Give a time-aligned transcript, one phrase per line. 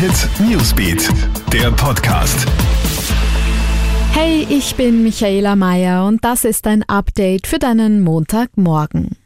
[0.00, 1.10] Hit Newsbeat,
[1.52, 2.48] der Podcast.
[4.12, 9.18] Hey, ich bin Michaela Mayer und das ist ein Update für deinen Montagmorgen.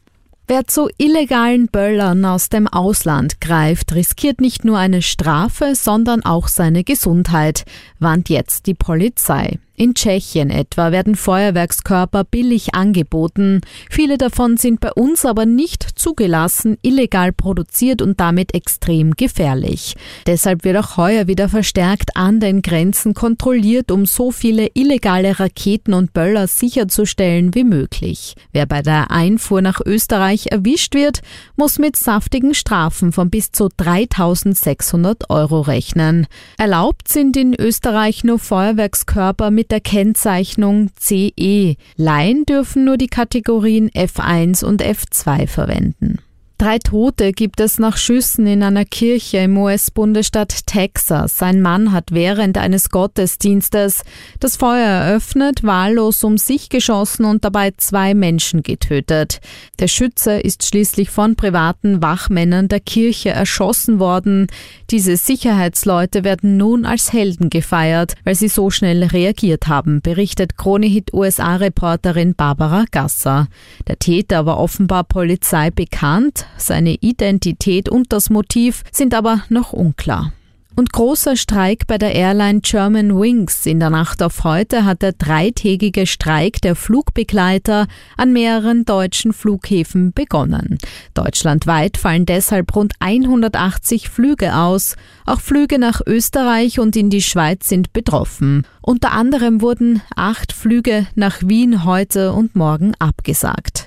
[0.47, 6.49] Wer zu illegalen Böllern aus dem Ausland greift, riskiert nicht nur eine Strafe, sondern auch
[6.49, 7.63] seine Gesundheit,
[7.99, 9.59] warnt jetzt die Polizei.
[9.77, 13.59] In Tschechien etwa werden Feuerwerkskörper billig angeboten.
[13.89, 19.97] Viele davon sind bei uns aber nicht zugelassen, illegal produziert und damit extrem gefährlich.
[20.27, 25.93] Deshalb wird auch heuer wieder verstärkt an den Grenzen kontrolliert, um so viele illegale Raketen
[25.93, 28.35] und Böller sicherzustellen wie möglich.
[28.53, 31.19] Wer bei der Einfuhr nach Österreich erwischt wird,
[31.57, 36.27] muss mit saftigen Strafen von bis zu 3600 Euro rechnen.
[36.57, 41.75] Erlaubt sind in Österreich nur Feuerwerkskörper mit mit der Kennzeichnung CE.
[41.95, 46.19] Laien dürfen nur die Kategorien F1 und F2 verwenden.
[46.65, 51.43] Drei Tote gibt es nach Schüssen in einer Kirche im US-Bundesstaat Texas.
[51.43, 54.01] Ein Mann hat während eines Gottesdienstes
[54.39, 59.41] das Feuer eröffnet, wahllos um sich geschossen und dabei zwei Menschen getötet.
[59.77, 64.47] Der Schütze ist schließlich von privaten Wachmännern der Kirche erschossen worden.
[64.89, 71.13] Diese Sicherheitsleute werden nun als Helden gefeiert, weil sie so schnell reagiert haben, berichtet Kronehit
[71.13, 73.49] USA-Reporterin Barbara Gasser.
[73.87, 80.31] Der Täter war offenbar Polizei bekannt, seine Identität und das Motiv sind aber noch unklar.
[80.77, 83.65] Und großer Streik bei der Airline German Wings.
[83.65, 90.11] In der Nacht auf heute hat der dreitägige Streik der Flugbegleiter an mehreren deutschen Flughäfen
[90.11, 90.77] begonnen.
[91.13, 94.97] Deutschlandweit fallen deshalb rund 180 Flüge aus.
[95.25, 98.67] Auch Flüge nach Österreich und in die Schweiz sind betroffen.
[98.81, 103.84] Unter anderem wurden acht Flüge nach Wien heute und morgen abgesagt.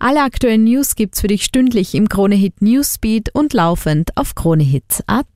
[0.00, 5.26] Alle aktuellen News gibt's für dich stündlich im Kronehit Newsbeat und laufend auf Kronehit.at.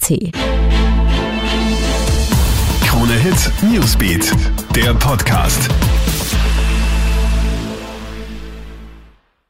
[2.85, 4.33] Kronehit Newsbeat,
[4.77, 5.69] der Podcast.